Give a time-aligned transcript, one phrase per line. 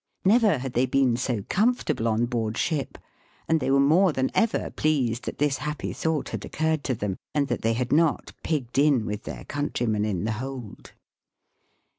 [0.25, 2.97] Never had they been so comfortable on board ship,
[3.47, 7.17] and they were more than ever pleased that this happy thought had occurred to them,
[7.35, 10.93] and that they had not pigged in with their countrymen in the hold.